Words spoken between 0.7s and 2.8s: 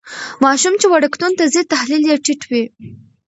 چې وړکتون ته ځي تحلیل یې ټیټ وي.